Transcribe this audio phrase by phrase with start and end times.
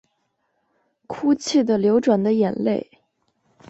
[1.05, 2.83] 哭泣的流转的眼神